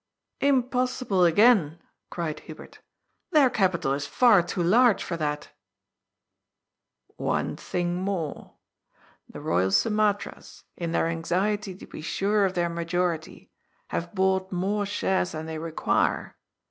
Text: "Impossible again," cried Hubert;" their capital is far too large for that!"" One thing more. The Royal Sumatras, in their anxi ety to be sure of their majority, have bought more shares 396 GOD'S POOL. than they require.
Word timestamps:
"Impossible 0.51 1.23
again," 1.25 1.77
cried 2.09 2.39
Hubert;" 2.39 2.79
their 3.33 3.51
capital 3.51 3.93
is 3.93 4.07
far 4.07 4.41
too 4.41 4.63
large 4.63 5.03
for 5.03 5.15
that!"" 5.15 5.51
One 7.29 7.55
thing 7.55 7.97
more. 7.97 8.55
The 9.29 9.41
Royal 9.41 9.69
Sumatras, 9.69 10.63
in 10.75 10.91
their 10.91 11.05
anxi 11.05 11.53
ety 11.53 11.75
to 11.75 11.85
be 11.85 12.01
sure 12.01 12.45
of 12.45 12.55
their 12.55 12.67
majority, 12.67 13.51
have 13.89 14.15
bought 14.15 14.51
more 14.51 14.87
shares 14.87 15.33
396 15.33 15.33
GOD'S 15.33 15.33
POOL. 15.33 15.39
than 15.39 15.45
they 15.45 15.59
require. 15.59 16.35